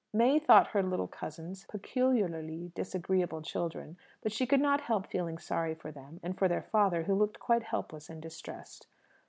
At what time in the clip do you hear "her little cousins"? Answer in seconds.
0.69-1.67